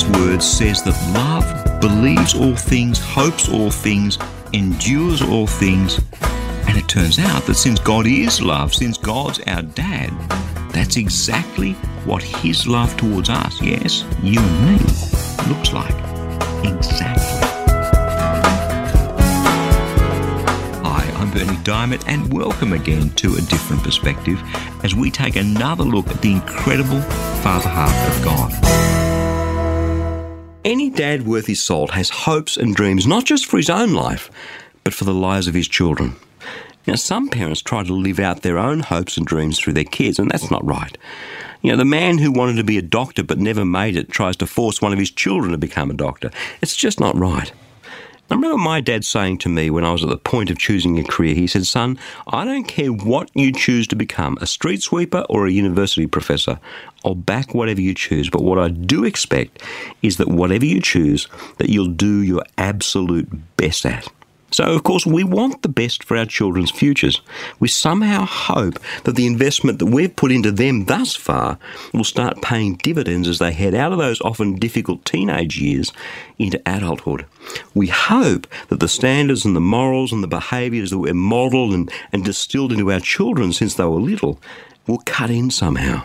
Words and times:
God's 0.00 0.18
word 0.18 0.42
says 0.42 0.82
that 0.84 1.12
love 1.12 1.80
believes 1.80 2.34
all 2.34 2.56
things, 2.56 2.98
hopes 2.98 3.50
all 3.50 3.70
things, 3.70 4.18
endures 4.54 5.20
all 5.20 5.46
things. 5.46 6.00
And 6.66 6.78
it 6.78 6.88
turns 6.88 7.18
out 7.18 7.42
that 7.42 7.56
since 7.56 7.78
God 7.78 8.06
is 8.06 8.40
love, 8.40 8.74
since 8.74 8.96
God's 8.96 9.40
our 9.40 9.60
dad, 9.60 10.10
that's 10.70 10.96
exactly 10.96 11.72
what 12.06 12.22
his 12.22 12.66
love 12.66 12.96
towards 12.96 13.28
us, 13.28 13.60
yes, 13.60 14.06
you 14.22 14.40
and 14.40 14.66
me, 14.66 14.78
looks 15.52 15.74
like. 15.74 15.94
Exactly. 16.64 17.48
Hi, 20.82 21.12
I'm 21.16 21.30
Berni 21.30 21.58
Dymet, 21.58 22.04
and 22.06 22.32
welcome 22.32 22.72
again 22.72 23.10
to 23.16 23.34
A 23.34 23.40
Different 23.42 23.82
Perspective 23.82 24.40
as 24.82 24.94
we 24.94 25.10
take 25.10 25.36
another 25.36 25.84
look 25.84 26.08
at 26.08 26.22
the 26.22 26.32
incredible 26.32 27.02
Father 27.42 27.68
heart 27.68 28.16
of 28.16 28.24
God. 28.24 28.99
Any 30.64 30.90
dad 30.90 31.26
worth 31.26 31.46
his 31.46 31.62
salt 31.62 31.92
has 31.92 32.10
hopes 32.10 32.58
and 32.58 32.74
dreams, 32.74 33.06
not 33.06 33.24
just 33.24 33.46
for 33.46 33.56
his 33.56 33.70
own 33.70 33.94
life, 33.94 34.30
but 34.84 34.92
for 34.92 35.04
the 35.04 35.14
lives 35.14 35.48
of 35.48 35.54
his 35.54 35.66
children. 35.66 36.16
Now, 36.86 36.96
some 36.96 37.30
parents 37.30 37.62
try 37.62 37.82
to 37.82 37.94
live 37.94 38.18
out 38.18 38.42
their 38.42 38.58
own 38.58 38.80
hopes 38.80 39.16
and 39.16 39.26
dreams 39.26 39.58
through 39.58 39.72
their 39.72 39.84
kids, 39.84 40.18
and 40.18 40.30
that's 40.30 40.50
not 40.50 40.64
right. 40.66 40.98
You 41.62 41.70
know, 41.70 41.78
the 41.78 41.86
man 41.86 42.18
who 42.18 42.30
wanted 42.30 42.56
to 42.56 42.64
be 42.64 42.76
a 42.76 42.82
doctor 42.82 43.22
but 43.22 43.38
never 43.38 43.64
made 43.64 43.96
it 43.96 44.10
tries 44.10 44.36
to 44.36 44.46
force 44.46 44.82
one 44.82 44.92
of 44.92 44.98
his 44.98 45.10
children 45.10 45.52
to 45.52 45.58
become 45.58 45.90
a 45.90 45.94
doctor. 45.94 46.30
It's 46.60 46.76
just 46.76 47.00
not 47.00 47.16
right. 47.16 47.50
I 48.30 48.34
remember 48.36 48.58
my 48.58 48.80
dad 48.80 49.04
saying 49.04 49.38
to 49.38 49.48
me 49.48 49.70
when 49.70 49.84
I 49.84 49.90
was 49.90 50.04
at 50.04 50.08
the 50.08 50.16
point 50.16 50.50
of 50.50 50.58
choosing 50.58 51.00
a 51.00 51.02
career, 51.02 51.34
he 51.34 51.48
said, 51.48 51.66
Son, 51.66 51.98
I 52.28 52.44
don't 52.44 52.62
care 52.62 52.92
what 52.92 53.28
you 53.34 53.52
choose 53.52 53.88
to 53.88 53.96
become, 53.96 54.38
a 54.40 54.46
street 54.46 54.82
sweeper 54.82 55.26
or 55.28 55.46
a 55.46 55.50
university 55.50 56.06
professor. 56.06 56.60
I'll 57.04 57.16
back 57.16 57.54
whatever 57.54 57.80
you 57.80 57.92
choose. 57.92 58.30
But 58.30 58.44
what 58.44 58.60
I 58.60 58.68
do 58.68 59.02
expect 59.02 59.64
is 60.02 60.18
that 60.18 60.28
whatever 60.28 60.64
you 60.64 60.80
choose, 60.80 61.26
that 61.58 61.70
you'll 61.70 61.88
do 61.88 62.22
your 62.22 62.44
absolute 62.56 63.28
best 63.56 63.84
at. 63.84 64.06
So, 64.50 64.64
of 64.64 64.82
course, 64.82 65.06
we 65.06 65.22
want 65.22 65.62
the 65.62 65.68
best 65.68 66.02
for 66.02 66.16
our 66.16 66.26
children's 66.26 66.70
futures. 66.70 67.20
We 67.60 67.68
somehow 67.68 68.24
hope 68.24 68.80
that 69.04 69.14
the 69.14 69.26
investment 69.26 69.78
that 69.78 69.86
we've 69.86 70.14
put 70.14 70.32
into 70.32 70.50
them 70.50 70.86
thus 70.86 71.14
far 71.14 71.58
will 71.92 72.04
start 72.04 72.42
paying 72.42 72.74
dividends 72.76 73.28
as 73.28 73.38
they 73.38 73.52
head 73.52 73.74
out 73.74 73.92
of 73.92 73.98
those 73.98 74.20
often 74.22 74.56
difficult 74.56 75.04
teenage 75.04 75.60
years 75.60 75.92
into 76.38 76.60
adulthood. 76.66 77.26
We 77.74 77.86
hope 77.88 78.46
that 78.68 78.80
the 78.80 78.88
standards 78.88 79.44
and 79.44 79.54
the 79.54 79.60
morals 79.60 80.12
and 80.12 80.22
the 80.22 80.28
behaviours 80.28 80.90
that 80.90 80.98
we've 80.98 81.14
modelled 81.14 81.72
and, 81.72 81.92
and 82.12 82.24
distilled 82.24 82.72
into 82.72 82.90
our 82.90 83.00
children 83.00 83.52
since 83.52 83.74
they 83.74 83.84
were 83.84 84.00
little 84.00 84.40
will 84.86 85.02
cut 85.04 85.30
in 85.30 85.50
somehow. 85.50 86.04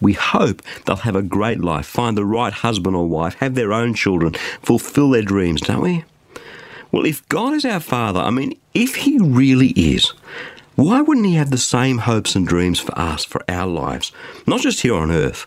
We 0.00 0.12
hope 0.14 0.62
they'll 0.84 0.96
have 0.96 1.16
a 1.16 1.22
great 1.22 1.60
life, 1.60 1.86
find 1.86 2.16
the 2.16 2.24
right 2.24 2.52
husband 2.52 2.96
or 2.96 3.06
wife, 3.06 3.34
have 3.36 3.54
their 3.54 3.72
own 3.72 3.94
children, 3.94 4.34
fulfill 4.62 5.10
their 5.10 5.22
dreams, 5.22 5.60
don't 5.60 5.80
we? 5.80 6.04
Well, 6.90 7.04
if 7.04 7.28
God 7.28 7.54
is 7.54 7.64
our 7.64 7.80
Father, 7.80 8.20
I 8.20 8.30
mean, 8.30 8.58
if 8.74 8.96
He 8.96 9.18
really 9.18 9.68
is, 9.70 10.12
why 10.74 11.00
wouldn't 11.00 11.26
He 11.26 11.34
have 11.34 11.50
the 11.50 11.58
same 11.58 11.98
hopes 11.98 12.34
and 12.34 12.46
dreams 12.46 12.80
for 12.80 12.96
us, 12.98 13.24
for 13.24 13.42
our 13.48 13.66
lives, 13.66 14.12
not 14.46 14.60
just 14.60 14.80
here 14.80 14.94
on 14.94 15.10
earth, 15.10 15.46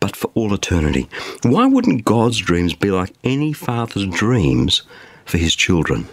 but 0.00 0.14
for 0.14 0.30
all 0.34 0.54
eternity? 0.54 1.08
Why 1.42 1.66
wouldn't 1.66 2.04
God's 2.04 2.38
dreams 2.38 2.74
be 2.74 2.90
like 2.90 3.12
any 3.24 3.52
father's 3.52 4.06
dreams 4.06 4.82
for 5.24 5.38
his 5.38 5.54
children? 5.54 6.08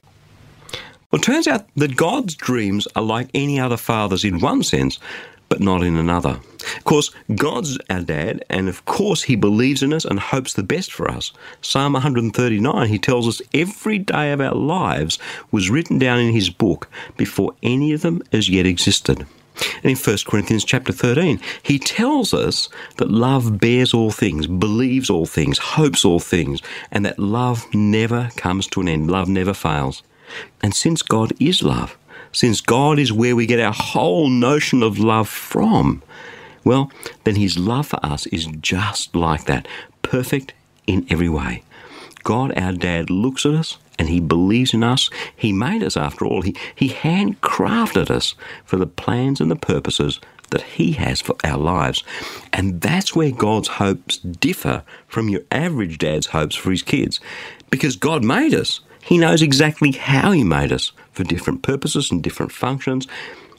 Well, 1.11 1.21
it 1.21 1.23
turns 1.23 1.47
out 1.47 1.67
that 1.75 1.95
God's 1.95 2.35
dreams 2.35 2.87
are 2.95 3.03
like 3.03 3.29
any 3.33 3.59
other 3.59 3.77
father's 3.77 4.25
in 4.25 4.39
one 4.39 4.63
sense, 4.63 4.99
but 5.55 5.63
not 5.63 5.83
in 5.83 5.95
another. 5.95 6.41
Of 6.75 6.83
course, 6.83 7.11
God's 7.33 7.77
our 7.89 8.01
dad, 8.01 8.43
and 8.49 8.67
of 8.67 8.83
course, 8.83 9.23
He 9.23 9.37
believes 9.37 9.81
in 9.81 9.93
us 9.93 10.03
and 10.03 10.19
hopes 10.19 10.51
the 10.51 10.63
best 10.63 10.91
for 10.91 11.09
us. 11.09 11.31
Psalm 11.61 11.93
139, 11.93 12.89
He 12.89 12.99
tells 12.99 13.25
us 13.25 13.41
every 13.53 13.97
day 13.97 14.33
of 14.33 14.41
our 14.41 14.53
lives 14.53 15.17
was 15.51 15.69
written 15.69 15.97
down 15.97 16.19
in 16.19 16.33
His 16.33 16.49
book 16.49 16.89
before 17.15 17.55
any 17.63 17.93
of 17.93 18.01
them 18.01 18.21
as 18.33 18.49
yet 18.49 18.65
existed. 18.65 19.19
And 19.81 19.91
in 19.91 19.95
1 19.95 20.17
Corinthians 20.27 20.65
chapter 20.65 20.91
13, 20.91 21.39
he 21.63 21.79
tells 21.79 22.33
us 22.33 22.67
that 22.97 23.09
love 23.09 23.57
bears 23.61 23.93
all 23.93 24.11
things, 24.11 24.47
believes 24.47 25.09
all 25.09 25.25
things, 25.25 25.57
hopes 25.57 26.03
all 26.03 26.19
things, 26.19 26.61
and 26.91 27.05
that 27.05 27.17
love 27.17 27.65
never 27.73 28.29
comes 28.35 28.67
to 28.67 28.81
an 28.81 28.89
end. 28.89 29.09
Love 29.09 29.29
never 29.29 29.53
fails. 29.53 30.03
And 30.61 30.75
since 30.75 31.01
God 31.01 31.31
is 31.39 31.63
love, 31.63 31.97
since 32.31 32.61
God 32.61 32.99
is 32.99 33.13
where 33.13 33.35
we 33.35 33.45
get 33.45 33.59
our 33.59 33.73
whole 33.73 34.29
notion 34.29 34.83
of 34.83 34.99
love 34.99 35.29
from, 35.29 36.03
well, 36.63 36.91
then 37.23 37.35
His 37.35 37.57
love 37.57 37.87
for 37.87 38.03
us 38.05 38.25
is 38.27 38.47
just 38.59 39.15
like 39.15 39.45
that, 39.45 39.67
perfect 40.01 40.53
in 40.87 41.05
every 41.09 41.29
way. 41.29 41.63
God, 42.23 42.57
our 42.57 42.73
dad, 42.73 43.09
looks 43.09 43.45
at 43.45 43.53
us 43.53 43.77
and 43.97 44.09
He 44.09 44.19
believes 44.19 44.73
in 44.73 44.83
us. 44.83 45.09
He 45.35 45.53
made 45.53 45.83
us, 45.83 45.95
after 45.95 46.25
all. 46.25 46.41
He, 46.41 46.55
he 46.75 46.89
handcrafted 46.89 48.09
us 48.09 48.35
for 48.65 48.77
the 48.77 48.87
plans 48.87 49.39
and 49.39 49.49
the 49.49 49.55
purposes 49.55 50.19
that 50.49 50.63
He 50.63 50.93
has 50.93 51.21
for 51.21 51.35
our 51.43 51.57
lives. 51.57 52.03
And 52.51 52.81
that's 52.81 53.15
where 53.15 53.31
God's 53.31 53.67
hopes 53.67 54.17
differ 54.17 54.83
from 55.07 55.29
your 55.29 55.41
average 55.51 55.99
dad's 55.99 56.27
hopes 56.27 56.55
for 56.55 56.71
his 56.71 56.81
kids. 56.81 57.19
Because 57.69 57.95
God 57.95 58.23
made 58.23 58.53
us. 58.53 58.81
He 59.01 59.17
knows 59.17 59.41
exactly 59.41 59.91
how 59.91 60.31
He 60.31 60.43
made 60.43 60.71
us 60.71 60.91
for 61.15 61.23
different 61.23 61.63
purposes 61.63 62.11
and 62.11 62.21
different 62.21 62.51
functions. 62.51 63.07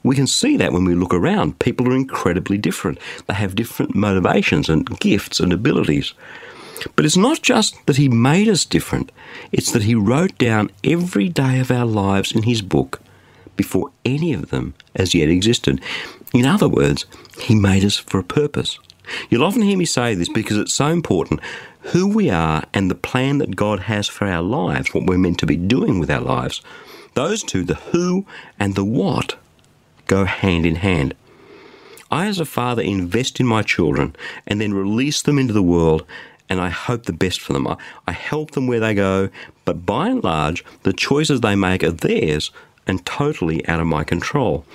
We 0.02 0.14
can 0.14 0.26
see 0.26 0.56
that 0.56 0.72
when 0.72 0.84
we 0.84 0.94
look 0.94 1.12
around. 1.12 1.58
People 1.58 1.88
are 1.88 1.96
incredibly 1.96 2.58
different. 2.58 2.98
They 3.26 3.34
have 3.34 3.56
different 3.56 3.94
motivations 3.94 4.68
and 4.68 5.00
gifts 5.00 5.40
and 5.40 5.52
abilities. 5.52 6.14
But 6.94 7.04
it's 7.04 7.16
not 7.16 7.42
just 7.42 7.74
that 7.86 7.96
He 7.96 8.08
made 8.08 8.48
us 8.48 8.64
different, 8.64 9.10
it's 9.50 9.72
that 9.72 9.82
He 9.82 9.94
wrote 9.94 10.36
down 10.38 10.70
every 10.84 11.28
day 11.28 11.58
of 11.58 11.70
our 11.70 11.86
lives 11.86 12.32
in 12.32 12.42
His 12.42 12.62
book 12.62 13.00
before 13.56 13.90
any 14.04 14.32
of 14.34 14.50
them 14.50 14.74
as 14.94 15.14
yet 15.14 15.28
existed. 15.28 15.80
In 16.34 16.44
other 16.44 16.68
words, 16.68 17.06
He 17.40 17.54
made 17.54 17.84
us 17.84 17.96
for 17.96 18.18
a 18.18 18.24
purpose. 18.24 18.78
You'll 19.30 19.44
often 19.44 19.62
hear 19.62 19.78
me 19.78 19.86
say 19.86 20.14
this 20.14 20.28
because 20.28 20.58
it's 20.58 20.74
so 20.74 20.88
important 20.88 21.40
who 21.92 22.08
we 22.08 22.30
are 22.30 22.64
and 22.74 22.90
the 22.90 22.96
plan 22.96 23.38
that 23.38 23.56
God 23.56 23.80
has 23.80 24.08
for 24.08 24.26
our 24.26 24.42
lives, 24.42 24.92
what 24.92 25.06
we're 25.06 25.18
meant 25.18 25.38
to 25.38 25.46
be 25.46 25.56
doing 25.56 26.00
with 26.00 26.10
our 26.10 26.20
lives, 26.20 26.60
those 27.16 27.42
two, 27.42 27.64
the 27.64 27.74
who 27.74 28.26
and 28.60 28.74
the 28.74 28.84
what, 28.84 29.36
go 30.06 30.26
hand 30.26 30.66
in 30.66 30.76
hand. 30.76 31.14
I, 32.10 32.26
as 32.26 32.38
a 32.38 32.44
father, 32.44 32.82
invest 32.82 33.40
in 33.40 33.46
my 33.46 33.62
children 33.62 34.14
and 34.46 34.60
then 34.60 34.74
release 34.74 35.22
them 35.22 35.38
into 35.38 35.54
the 35.54 35.62
world, 35.62 36.06
and 36.48 36.60
I 36.60 36.68
hope 36.68 37.04
the 37.04 37.14
best 37.14 37.40
for 37.40 37.54
them. 37.54 37.66
I, 37.66 37.78
I 38.06 38.12
help 38.12 38.50
them 38.50 38.66
where 38.66 38.80
they 38.80 38.94
go, 38.94 39.30
but 39.64 39.86
by 39.86 40.10
and 40.10 40.22
large, 40.22 40.62
the 40.82 40.92
choices 40.92 41.40
they 41.40 41.56
make 41.56 41.82
are 41.82 41.90
theirs 41.90 42.50
and 42.86 43.04
totally 43.06 43.66
out 43.66 43.80
of 43.80 43.86
my 43.86 44.04
control. 44.04 44.66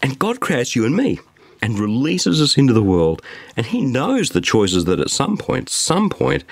And 0.00 0.18
God 0.18 0.38
creates 0.38 0.76
you 0.76 0.86
and 0.86 0.96
me 0.96 1.18
and 1.60 1.78
releases 1.78 2.40
us 2.40 2.56
into 2.56 2.72
the 2.72 2.84
world. 2.84 3.20
And 3.56 3.66
He 3.66 3.82
knows 3.82 4.30
the 4.30 4.40
choices 4.40 4.84
that 4.84 5.00
at 5.00 5.10
some 5.10 5.36
point, 5.36 5.68
some 5.68 6.08
point, 6.08 6.44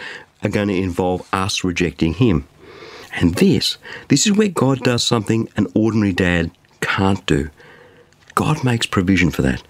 are 0.43 0.51
going 0.51 0.69
to 0.69 0.77
involve 0.77 1.27
us 1.33 1.63
rejecting 1.63 2.15
Him. 2.15 2.47
And 3.15 3.35
this, 3.37 3.79
this 4.09 4.27
is 4.27 4.33
where 4.33 4.49
God 4.49 4.81
does 4.81 5.03
something 5.03 5.49
an 5.57 5.67
ordinary 5.75 6.13
dad 6.13 6.51
can't 6.81 7.25
do. 7.27 7.51
God 8.35 8.63
makes 8.63 8.87
provision 8.87 9.31
for 9.31 9.43
that. 9.43 9.63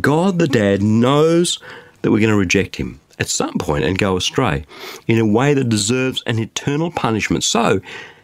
God, 0.00 0.38
the 0.38 0.48
dad, 0.48 0.82
knows 0.82 1.60
that 2.02 2.10
we're 2.10 2.20
going 2.20 2.30
to 2.30 2.36
reject 2.36 2.76
Him 2.76 3.00
at 3.18 3.28
some 3.28 3.54
point 3.58 3.84
and 3.84 3.98
go 3.98 4.16
astray 4.16 4.64
in 5.06 5.18
a 5.18 5.26
way 5.26 5.54
that 5.54 5.68
deserves 5.68 6.22
an 6.26 6.38
eternal 6.38 6.90
punishment. 6.90 7.44
So, 7.44 7.80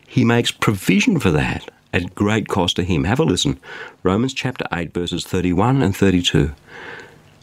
He 0.09 0.25
makes 0.25 0.51
provision 0.51 1.21
for 1.21 1.31
that 1.31 1.71
at 1.93 2.15
great 2.15 2.49
cost 2.49 2.77
to 2.77 2.85
him. 2.85 3.05
Have 3.05 3.21
a 3.21 3.25
listen. 3.25 3.61
Romans 4.03 4.35
chapter 4.35 4.65
8, 4.73 4.95
verses 4.95 5.25
31 5.25 5.83
and 5.83 5.97
32. 5.97 6.53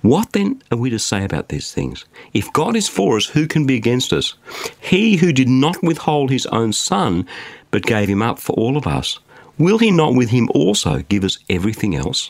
What 0.02 0.32
then 0.32 0.62
are 0.72 0.78
we 0.78 0.90
to 0.92 1.00
say 1.00 1.26
about 1.26 1.50
these 1.50 1.74
things? 1.74 2.06
If 2.34 2.52
God 2.54 2.76
is 2.76 2.88
for 2.88 3.18
us, 3.18 3.26
who 3.26 3.48
can 3.48 3.66
be 3.66 3.76
against 3.76 4.14
us? 4.14 4.34
He 4.80 5.18
who 5.18 5.34
did 5.34 5.50
not 5.50 5.84
withhold 5.84 6.30
his 6.32 6.46
own 6.48 6.74
Son, 6.74 7.28
but 7.72 7.84
gave 7.84 8.08
him 8.08 8.22
up 8.22 8.40
for 8.40 8.54
all 8.54 8.78
of 8.78 8.88
us, 8.88 9.20
will 9.58 9.78
he 9.78 9.92
not 9.92 10.16
with 10.16 10.30
him 10.30 10.50
also 10.54 11.00
give 11.10 11.24
us 11.24 11.38
everything 11.50 11.96
else? 11.96 12.30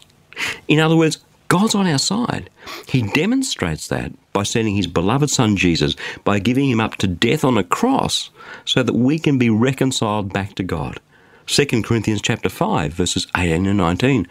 In 0.68 0.80
other 0.80 0.96
words, 0.96 1.20
God's 1.48 1.76
on 1.76 1.88
our 1.88 2.00
side. 2.00 2.50
He 2.88 3.02
demonstrates 3.02 3.88
that 3.88 4.12
by 4.34 4.44
sending 4.44 4.76
his 4.76 4.88
beloved 4.88 5.30
son 5.30 5.58
Jesus, 5.58 5.96
by 6.24 6.40
giving 6.40 6.70
him 6.70 6.80
up 6.80 6.96
to 6.98 7.08
death 7.08 7.44
on 7.44 7.58
a 7.58 7.64
cross, 7.64 8.30
so 8.66 8.84
that 8.84 8.94
we 8.94 9.18
can 9.20 9.38
be 9.38 9.50
reconciled 9.50 10.32
back 10.32 10.56
to 10.56 10.64
God. 10.64 11.00
2 11.48 11.82
Corinthians 11.82 12.22
chapter 12.22 12.48
5 12.48 12.94
verses 12.94 13.26
18 13.36 13.66
and 13.66 13.78
19. 13.78 14.28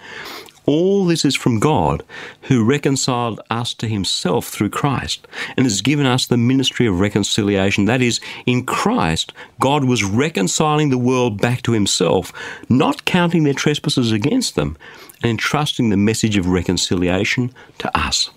All 0.69 1.07
this 1.07 1.25
is 1.25 1.35
from 1.35 1.61
God, 1.61 2.03
who 2.43 2.63
reconciled 2.63 3.41
us 3.49 3.73
to 3.73 3.89
himself 3.89 4.49
through 4.49 4.69
Christ, 4.69 5.27
and 5.57 5.65
has 5.65 5.81
given 5.81 6.05
us 6.05 6.27
the 6.27 6.37
ministry 6.37 6.87
of 6.87 7.01
reconciliation. 7.01 7.87
That 7.87 8.03
is, 8.03 8.21
in 8.45 8.67
Christ, 8.67 9.33
God 9.61 9.85
was 9.85 10.05
reconciling 10.05 10.91
the 10.91 10.99
world 10.99 11.41
back 11.41 11.63
to 11.63 11.73
himself, 11.73 12.35
not 12.69 13.07
counting 13.07 13.45
their 13.45 13.55
trespasses 13.55 14.13
against 14.13 14.57
them, 14.57 14.77
and 15.23 15.31
entrusting 15.31 15.89
the 15.89 15.97
message 15.97 16.37
of 16.37 16.47
reconciliation 16.47 17.51
to 17.79 17.99
us. 17.99 18.29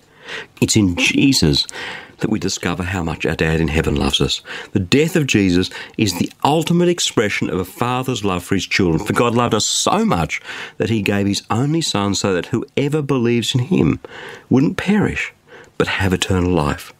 It's 0.62 0.74
in 0.74 0.96
Jesus 0.96 1.66
that 2.22 2.30
we 2.30 2.38
discover 2.38 2.82
how 2.82 3.02
much 3.02 3.26
our 3.26 3.36
dad 3.36 3.60
in 3.60 3.68
heaven 3.68 3.94
loves 3.94 4.20
us. 4.20 4.40
The 4.72 4.80
death 4.80 5.14
of 5.14 5.26
Jesus 5.26 5.70
is 5.98 6.18
the 6.18 6.32
ultimate 6.42 6.88
expression 6.88 7.50
of 7.50 7.58
a 7.58 7.64
father's 7.64 8.24
love 8.24 8.42
for 8.42 8.54
his 8.54 8.66
children. 8.66 9.04
For 9.04 9.12
God 9.12 9.34
loved 9.34 9.54
us 9.54 9.66
so 9.66 10.04
much 10.04 10.40
that 10.78 10.88
he 10.88 11.02
gave 11.02 11.26
his 11.26 11.42
only 11.50 11.82
son 11.82 12.14
so 12.14 12.32
that 12.32 12.46
whoever 12.46 13.02
believes 13.02 13.54
in 13.54 13.60
him 13.60 14.00
wouldn't 14.48 14.78
perish, 14.78 15.32
but 15.76 15.88
have 15.88 16.12
eternal 16.12 16.50
life. 16.50 16.92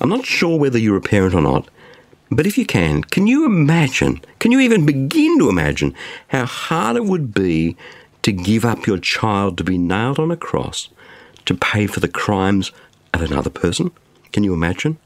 I'm 0.00 0.08
not 0.08 0.26
sure 0.26 0.58
whether 0.58 0.78
you're 0.78 0.96
a 0.96 1.00
parent 1.00 1.34
or 1.34 1.42
not, 1.42 1.68
but 2.30 2.46
if 2.46 2.58
you 2.58 2.66
can, 2.66 3.02
can 3.04 3.26
you 3.26 3.46
imagine, 3.46 4.20
can 4.38 4.52
you 4.52 4.60
even 4.60 4.84
begin 4.84 5.38
to 5.38 5.48
imagine 5.48 5.94
how 6.28 6.44
hard 6.44 6.96
it 6.96 7.04
would 7.04 7.32
be 7.32 7.76
to 8.22 8.32
give 8.32 8.64
up 8.64 8.86
your 8.86 8.98
child 8.98 9.56
to 9.56 9.64
be 9.64 9.78
nailed 9.78 10.18
on 10.18 10.30
a 10.30 10.36
cross 10.36 10.88
to 11.46 11.54
pay 11.54 11.86
for 11.86 12.00
the 12.00 12.08
crimes 12.08 12.72
of 13.14 13.22
another 13.22 13.50
person? 13.50 13.90
Can 14.32 14.44
you 14.44 14.54
imagine? 14.54 14.98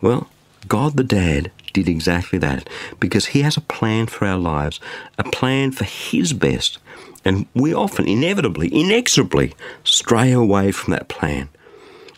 Well, 0.00 0.28
God 0.68 0.96
the 0.96 1.04
Dad 1.04 1.50
did 1.72 1.88
exactly 1.88 2.38
that 2.38 2.68
because 3.00 3.26
He 3.26 3.42
has 3.42 3.56
a 3.56 3.62
plan 3.62 4.06
for 4.06 4.26
our 4.26 4.38
lives, 4.38 4.80
a 5.18 5.24
plan 5.24 5.72
for 5.72 5.84
His 5.84 6.32
best. 6.32 6.78
And 7.24 7.46
we 7.54 7.72
often, 7.72 8.08
inevitably, 8.08 8.68
inexorably 8.68 9.54
stray 9.84 10.32
away 10.32 10.72
from 10.72 10.92
that 10.92 11.08
plan. 11.08 11.48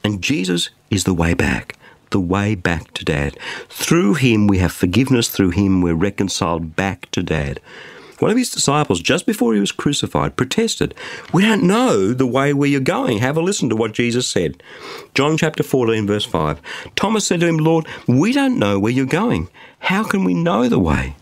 And 0.02 0.22
Jesus 0.22 0.70
is 0.90 1.04
the 1.04 1.14
way 1.14 1.34
back, 1.34 1.76
the 2.10 2.20
way 2.20 2.54
back 2.54 2.92
to 2.94 3.04
Dad. 3.04 3.36
Through 3.68 4.14
Him, 4.14 4.46
we 4.46 4.58
have 4.58 4.72
forgiveness. 4.72 5.28
Through 5.28 5.50
Him, 5.50 5.82
we're 5.82 5.94
reconciled 5.94 6.74
back 6.76 7.10
to 7.12 7.22
Dad. 7.22 7.60
One 8.18 8.30
of 8.30 8.36
his 8.36 8.50
disciples, 8.50 9.00
just 9.00 9.26
before 9.26 9.54
he 9.54 9.60
was 9.60 9.72
crucified, 9.72 10.36
protested, 10.36 10.94
We 11.32 11.42
don't 11.42 11.64
know 11.64 12.12
the 12.12 12.26
way 12.26 12.52
where 12.52 12.68
you're 12.68 12.80
going. 12.80 13.18
Have 13.18 13.36
a 13.36 13.40
listen 13.40 13.68
to 13.70 13.76
what 13.76 13.92
Jesus 13.92 14.26
said. 14.26 14.62
John 15.14 15.36
chapter 15.36 15.62
14, 15.62 16.06
verse 16.06 16.24
5. 16.24 16.60
Thomas 16.96 17.26
said 17.26 17.40
to 17.40 17.46
him, 17.46 17.58
Lord, 17.58 17.86
we 18.06 18.32
don't 18.32 18.58
know 18.58 18.78
where 18.78 18.92
you're 18.92 19.06
going. 19.06 19.48
How 19.80 20.04
can 20.04 20.24
we 20.24 20.34
know 20.34 20.68
the 20.68 20.78
way? 20.78 21.16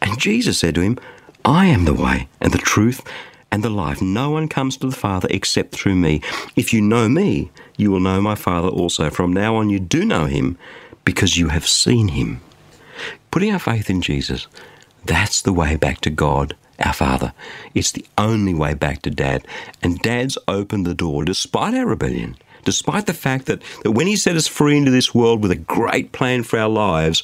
And 0.00 0.18
Jesus 0.18 0.58
said 0.58 0.74
to 0.74 0.80
him, 0.80 0.98
I 1.44 1.66
am 1.66 1.84
the 1.84 1.94
way 1.94 2.28
and 2.40 2.52
the 2.52 2.58
truth 2.58 3.02
and 3.50 3.62
the 3.62 3.70
life. 3.70 4.00
No 4.02 4.30
one 4.30 4.48
comes 4.48 4.76
to 4.78 4.86
the 4.86 4.96
Father 4.96 5.28
except 5.30 5.72
through 5.72 5.94
me. 5.94 6.22
If 6.56 6.72
you 6.72 6.80
know 6.80 7.08
me, 7.08 7.50
you 7.76 7.90
will 7.90 8.00
know 8.00 8.20
my 8.20 8.34
Father 8.34 8.68
also. 8.68 9.10
From 9.10 9.32
now 9.32 9.56
on, 9.56 9.70
you 9.70 9.78
do 9.78 10.04
know 10.04 10.24
him 10.24 10.58
because 11.04 11.36
you 11.36 11.48
have 11.48 11.66
seen 11.66 12.08
him. 12.08 12.40
Putting 13.30 13.52
our 13.52 13.58
faith 13.58 13.90
in 13.90 14.02
Jesus 14.02 14.46
that's 15.04 15.42
the 15.42 15.52
way 15.52 15.76
back 15.76 16.00
to 16.02 16.10
God, 16.10 16.54
our 16.78 16.92
Father. 16.92 17.32
It's 17.74 17.92
the 17.92 18.06
only 18.18 18.54
way 18.54 18.74
back 18.74 19.02
to 19.02 19.10
Dad. 19.10 19.46
And 19.82 19.98
Dad's 20.00 20.38
opened 20.48 20.86
the 20.86 20.94
door 20.94 21.24
despite 21.24 21.74
our 21.74 21.86
rebellion, 21.86 22.36
despite 22.64 23.06
the 23.06 23.14
fact 23.14 23.46
that, 23.46 23.62
that 23.82 23.92
when 23.92 24.06
He 24.06 24.16
set 24.16 24.36
us 24.36 24.46
free 24.46 24.76
into 24.76 24.90
this 24.90 25.14
world 25.14 25.42
with 25.42 25.50
a 25.50 25.56
great 25.56 26.12
plan 26.12 26.42
for 26.42 26.58
our 26.58 26.68
lives, 26.68 27.22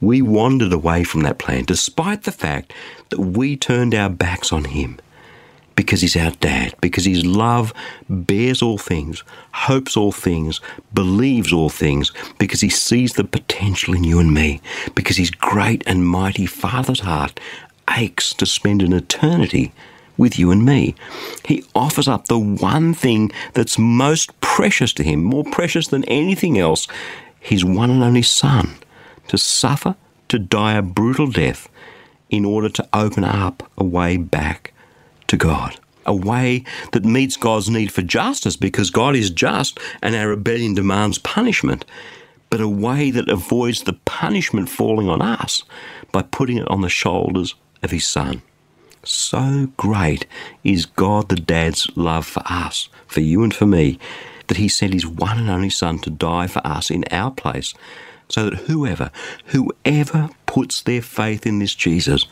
we 0.00 0.22
wandered 0.22 0.72
away 0.72 1.04
from 1.04 1.22
that 1.22 1.38
plan, 1.38 1.64
despite 1.64 2.22
the 2.22 2.32
fact 2.32 2.72
that 3.10 3.18
we 3.18 3.56
turned 3.56 3.94
our 3.94 4.10
backs 4.10 4.52
on 4.52 4.64
Him 4.64 4.98
because 5.78 6.00
he's 6.00 6.16
our 6.16 6.32
dad, 6.40 6.74
because 6.80 7.04
his 7.04 7.24
love 7.24 7.72
bears 8.10 8.62
all 8.62 8.78
things, 8.78 9.22
hopes 9.52 9.96
all 9.96 10.10
things, 10.10 10.60
believes 10.92 11.52
all 11.52 11.68
things, 11.68 12.10
because 12.40 12.60
he 12.60 12.68
sees 12.68 13.12
the 13.12 13.22
potential 13.22 13.94
in 13.94 14.02
you 14.02 14.18
and 14.18 14.34
me, 14.34 14.60
because 14.96 15.16
his 15.16 15.30
great 15.30 15.84
and 15.86 16.04
mighty 16.04 16.46
Father's 16.46 16.98
heart 16.98 17.38
aches 17.96 18.34
to 18.34 18.44
spend 18.44 18.82
an 18.82 18.92
eternity 18.92 19.70
with 20.16 20.36
you 20.36 20.50
and 20.50 20.64
me. 20.64 20.96
He 21.44 21.64
offers 21.76 22.08
up 22.08 22.26
the 22.26 22.40
one 22.40 22.92
thing 22.92 23.30
that's 23.54 23.78
most 23.78 24.40
precious 24.40 24.92
to 24.94 25.04
him, 25.04 25.22
more 25.22 25.44
precious 25.44 25.86
than 25.86 26.02
anything 26.06 26.58
else, 26.58 26.88
his 27.38 27.64
one 27.64 27.90
and 27.90 28.02
only 28.02 28.22
Son, 28.22 28.74
to 29.28 29.38
suffer, 29.38 29.94
to 30.26 30.40
die 30.40 30.74
a 30.74 30.82
brutal 30.82 31.28
death, 31.28 31.68
in 32.30 32.44
order 32.44 32.68
to 32.68 32.88
open 32.92 33.22
up 33.22 33.70
a 33.78 33.84
way 33.84 34.16
back 34.16 34.72
to 35.28 35.36
God. 35.36 35.78
A 36.04 36.14
way 36.14 36.64
that 36.92 37.04
meets 37.04 37.36
God's 37.36 37.68
need 37.68 37.92
for 37.92 38.02
justice 38.02 38.56
because 38.56 38.90
God 38.90 39.14
is 39.14 39.30
just 39.30 39.78
and 40.02 40.14
our 40.14 40.28
rebellion 40.28 40.74
demands 40.74 41.18
punishment, 41.18 41.84
but 42.50 42.60
a 42.60 42.68
way 42.68 43.10
that 43.10 43.28
avoids 43.28 43.82
the 43.82 43.92
punishment 43.92 44.70
falling 44.70 45.08
on 45.08 45.20
us 45.20 45.62
by 46.10 46.22
putting 46.22 46.58
it 46.58 46.68
on 46.68 46.80
the 46.80 46.88
shoulders 46.88 47.54
of 47.82 47.90
His 47.90 48.06
Son. 48.06 48.42
So 49.04 49.68
great 49.76 50.26
is 50.64 50.86
God 50.86 51.28
the 51.28 51.36
Dad's 51.36 51.94
love 51.96 52.26
for 52.26 52.42
us, 52.46 52.88
for 53.06 53.20
you 53.20 53.42
and 53.42 53.54
for 53.54 53.66
me, 53.66 53.98
that 54.48 54.56
He 54.56 54.68
sent 54.68 54.94
His 54.94 55.06
one 55.06 55.38
and 55.38 55.50
only 55.50 55.70
Son 55.70 55.98
to 56.00 56.10
die 56.10 56.46
for 56.46 56.66
us 56.66 56.90
in 56.90 57.04
our 57.10 57.30
place, 57.30 57.74
so 58.28 58.48
that 58.48 58.60
whoever, 58.60 59.10
whoever 59.46 60.30
puts 60.46 60.82
their 60.82 61.02
faith 61.02 61.46
in 61.46 61.58
this 61.58 61.74
Jesus 61.74 62.26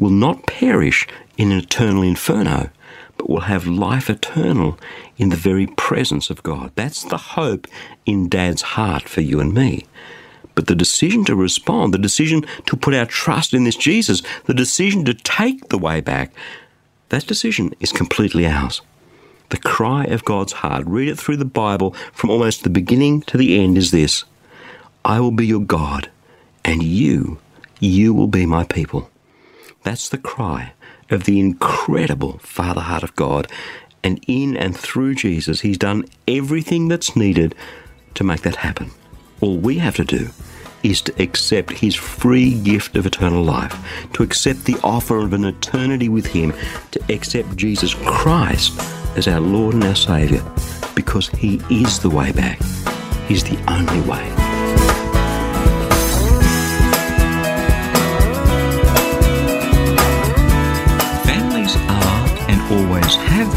will 0.00 0.10
not 0.10 0.46
perish 0.46 1.06
in 1.36 1.52
an 1.52 1.58
eternal 1.58 2.02
inferno, 2.02 2.70
but 3.16 3.28
will 3.28 3.40
have 3.40 3.66
life 3.66 4.10
eternal 4.10 4.78
in 5.18 5.28
the 5.28 5.36
very 5.36 5.66
presence 5.66 6.30
of 6.30 6.42
God. 6.42 6.72
That's 6.74 7.04
the 7.04 7.18
hope 7.18 7.68
in 8.06 8.28
Dad's 8.28 8.62
heart 8.62 9.08
for 9.08 9.20
you 9.20 9.38
and 9.38 9.54
me. 9.54 9.86
But 10.54 10.66
the 10.66 10.74
decision 10.74 11.24
to 11.26 11.36
respond, 11.36 11.94
the 11.94 11.98
decision 11.98 12.44
to 12.66 12.76
put 12.76 12.94
our 12.94 13.06
trust 13.06 13.54
in 13.54 13.64
this 13.64 13.76
Jesus, 13.76 14.22
the 14.46 14.54
decision 14.54 15.04
to 15.04 15.14
take 15.14 15.68
the 15.68 15.78
way 15.78 16.00
back, 16.00 16.32
that 17.10 17.26
decision 17.26 17.74
is 17.78 17.92
completely 17.92 18.46
ours. 18.46 18.82
The 19.50 19.58
cry 19.58 20.04
of 20.04 20.24
God's 20.24 20.54
heart, 20.54 20.86
read 20.86 21.08
it 21.08 21.18
through 21.18 21.36
the 21.36 21.44
Bible 21.44 21.90
from 22.12 22.30
almost 22.30 22.62
the 22.62 22.70
beginning 22.70 23.20
to 23.22 23.36
the 23.36 23.62
end, 23.62 23.76
is 23.76 23.90
this 23.90 24.24
I 25.04 25.20
will 25.20 25.30
be 25.30 25.46
your 25.46 25.60
God, 25.60 26.10
and 26.64 26.82
you, 26.82 27.38
you 27.80 28.14
will 28.14 28.28
be 28.28 28.46
my 28.46 28.64
people. 28.64 29.10
That's 29.82 30.08
the 30.08 30.18
cry 30.18 30.72
of 31.08 31.24
the 31.24 31.40
incredible 31.40 32.38
Father 32.38 32.82
heart 32.82 33.02
of 33.02 33.16
God. 33.16 33.50
And 34.02 34.22
in 34.26 34.56
and 34.56 34.76
through 34.76 35.14
Jesus, 35.14 35.60
He's 35.60 35.78
done 35.78 36.04
everything 36.28 36.88
that's 36.88 37.16
needed 37.16 37.54
to 38.14 38.24
make 38.24 38.42
that 38.42 38.56
happen. 38.56 38.90
All 39.40 39.58
we 39.58 39.78
have 39.78 39.96
to 39.96 40.04
do 40.04 40.30
is 40.82 41.02
to 41.02 41.22
accept 41.22 41.70
His 41.72 41.94
free 41.94 42.58
gift 42.60 42.96
of 42.96 43.06
eternal 43.06 43.42
life, 43.42 43.76
to 44.14 44.22
accept 44.22 44.64
the 44.64 44.78
offer 44.82 45.18
of 45.18 45.32
an 45.32 45.44
eternity 45.44 46.08
with 46.08 46.26
Him, 46.26 46.54
to 46.92 47.00
accept 47.12 47.56
Jesus 47.56 47.94
Christ 47.94 48.78
as 49.16 49.28
our 49.28 49.40
Lord 49.40 49.74
and 49.74 49.84
our 49.84 49.94
Saviour, 49.94 50.42
because 50.94 51.28
He 51.28 51.60
is 51.70 51.98
the 51.98 52.10
way 52.10 52.32
back. 52.32 52.60
He's 53.28 53.44
the 53.44 53.58
only 53.70 54.00
way. 54.08 54.39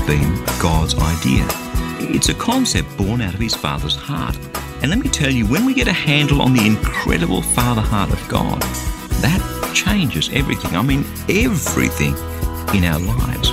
Been 0.05 0.43
God's 0.60 0.95
idea. 0.95 1.45
It's 2.13 2.29
a 2.29 2.33
concept 2.33 2.95
born 2.98 3.22
out 3.22 3.33
of 3.33 3.39
his 3.39 3.55
Father's 3.55 3.95
heart. 3.95 4.38
And 4.81 4.89
let 4.89 5.00
me 5.00 5.07
tell 5.07 5.29
you, 5.29 5.45
when 5.48 5.65
we 5.65 5.74
get 5.74 5.88
a 5.88 5.93
handle 5.93 6.41
on 6.41 6.53
the 6.53 6.65
incredible 6.65 7.41
Father 7.41 7.81
heart 7.81 8.12
of 8.12 8.27
God, 8.27 8.62
that 9.22 9.72
changes 9.74 10.29
everything. 10.33 10.75
I 10.75 10.81
mean, 10.81 11.05
everything 11.29 12.15
in 12.75 12.83
our 12.83 13.00
lives. 13.00 13.50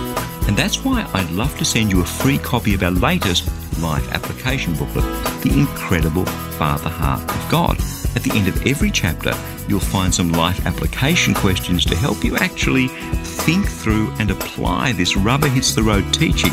And 0.48 0.56
that's 0.56 0.84
why 0.84 1.08
I'd 1.14 1.30
love 1.30 1.56
to 1.58 1.64
send 1.64 1.92
you 1.92 2.00
a 2.00 2.04
free 2.04 2.38
copy 2.38 2.74
of 2.74 2.82
our 2.82 2.90
latest 2.90 3.46
life 3.80 4.10
application 4.12 4.74
booklet, 4.74 5.04
The 5.42 5.52
Incredible 5.52 6.26
Father 6.26 6.90
Heart 6.90 7.22
of 7.30 7.50
God. 7.50 7.99
At 8.16 8.22
the 8.24 8.36
end 8.36 8.48
of 8.48 8.66
every 8.66 8.90
chapter, 8.90 9.32
you'll 9.68 9.80
find 9.80 10.12
some 10.12 10.32
life 10.32 10.66
application 10.66 11.32
questions 11.32 11.84
to 11.86 11.96
help 11.96 12.24
you 12.24 12.36
actually 12.36 12.88
think 12.88 13.66
through 13.66 14.12
and 14.18 14.30
apply 14.30 14.92
this 14.92 15.16
rubber 15.16 15.48
hits 15.48 15.74
the 15.74 15.82
road 15.82 16.12
teaching 16.12 16.52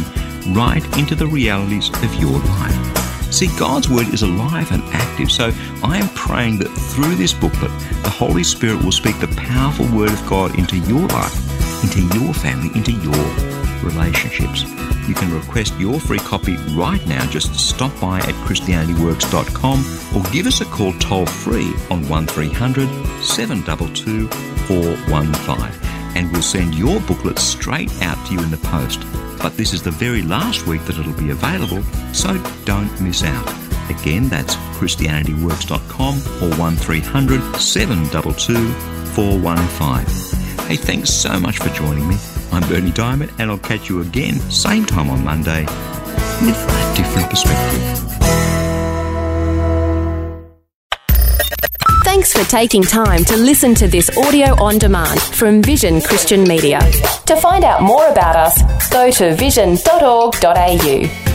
right 0.54 0.84
into 0.98 1.16
the 1.16 1.28
realities 1.28 1.90
of 2.04 2.14
your 2.16 2.40
life. 2.40 3.34
See, 3.34 3.48
God's 3.60 3.90
Word 3.90 4.14
is 4.14 4.22
alive 4.22 4.72
and 4.72 4.84
active, 4.94 5.32
so 5.32 5.52
I 5.84 5.98
am 5.98 6.10
praying 6.10 6.60
that 6.60 6.70
through 6.70 7.16
this 7.16 7.34
booklet, 7.34 7.72
the 8.04 8.10
Holy 8.10 8.44
Spirit 8.44 8.82
will 8.84 8.92
speak 8.92 9.20
the 9.20 9.28
powerful 9.36 9.86
Word 9.96 10.12
of 10.12 10.26
God 10.28 10.58
into 10.58 10.78
your 10.78 11.08
life, 11.08 11.84
into 11.84 12.02
your 12.18 12.34
family, 12.34 12.70
into 12.76 12.92
your 12.94 13.84
relationships. 13.84 14.64
You 15.08 15.14
can 15.14 15.34
request 15.34 15.74
your 15.80 16.00
free 16.00 16.20
copy 16.20 16.58
right 16.76 17.06
now. 17.08 17.26
Just 17.28 17.56
stop 17.56 17.98
by 18.02 18.20
at 18.20 18.36
ChristianityWorks.com 18.46 20.18
or 20.18 20.32
give 20.32 20.48
us 20.48 20.62
a 20.62 20.66
call 20.66 20.94
toll 20.94 21.26
free 21.26 21.74
on 21.90 22.08
1300 22.08 22.88
722 23.24 24.28
415 24.68 25.88
and 26.16 26.32
we'll 26.32 26.42
send 26.42 26.74
your 26.74 27.00
booklet 27.02 27.38
straight 27.38 27.92
out 28.02 28.18
to 28.26 28.34
you 28.34 28.40
in 28.42 28.50
the 28.50 28.58
post. 28.58 29.02
But 29.40 29.56
this 29.56 29.72
is 29.74 29.84
the 29.84 29.92
very 29.92 30.24
last 30.24 30.66
week 30.66 30.84
that 30.86 30.98
it'll 30.98 31.14
be 31.14 31.30
available, 31.30 31.84
so 32.12 32.42
don't 32.66 33.00
miss 33.00 33.24
out. 33.24 33.48
Again, 33.90 34.28
that's 34.28 34.56
ChristianityWorks.com 34.78 36.16
or 36.42 36.56
1300 36.58 37.56
722 37.58 38.74
415. 39.12 40.68
Hey, 40.68 40.76
thanks 40.76 41.12
so 41.12 41.40
much 41.40 41.60
for 41.60 41.70
joining 41.70 42.08
me. 42.08 42.18
I'm 42.58 42.68
Berni 42.68 42.90
Dymet, 42.90 43.30
and 43.38 43.52
I'll 43.52 43.60
catch 43.60 43.88
you 43.88 44.02
again, 44.02 44.40
same 44.50 44.84
time 44.84 45.12
on 45.12 45.24
Monday, 45.24 45.62
with 46.42 46.58
a 46.58 46.94
different 46.98 47.30
perspective. 47.30 47.82
Thanks 52.04 52.34
for 52.34 52.44
taking 52.50 52.82
time 52.82 53.24
to 53.26 53.38
listen 53.38 53.76
to 53.76 53.88
this 53.88 54.10
audio 54.18 54.60
on 54.60 54.80
demand 54.80 55.22
from 55.22 55.62
Vision 55.62 56.02
Christian 56.02 56.46
Media. 56.46 56.80
To 57.28 57.36
find 57.36 57.64
out 57.64 57.84
more 57.84 58.08
about 58.08 58.36
us, 58.36 58.90
go 58.90 59.12
to 59.12 59.36
vision.org.au. 59.36 61.26